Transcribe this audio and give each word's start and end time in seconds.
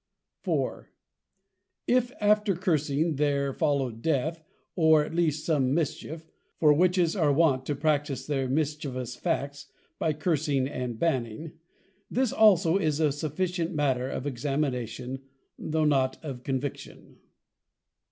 _IV. 0.81 0.87
_If 1.87 2.11
after 2.19 2.55
Cursing 2.55 3.17
there 3.17 3.53
follow 3.53 3.91
Death, 3.91 4.43
or 4.75 5.05
at 5.05 5.13
least 5.13 5.45
some 5.45 5.75
mischief: 5.75 6.25
for 6.59 6.73
+Witches+ 6.73 7.15
are 7.15 7.31
wont 7.31 7.67
to 7.67 7.75
practise 7.75 8.25
their 8.25 8.47
mischievous 8.49 9.15
Facts, 9.15 9.67
by 9.99 10.13
Cursing 10.13 10.67
and 10.67 10.97
Banning: 10.97 11.51
This 12.09 12.33
also 12.33 12.77
is 12.77 12.99
a 12.99 13.11
sufficient 13.11 13.75
matter 13.75 14.09
of 14.09 14.25
Examination, 14.25 15.21
tho' 15.59 15.85
not 15.85 16.17
of 16.25 16.41
Conviction. 16.41 17.17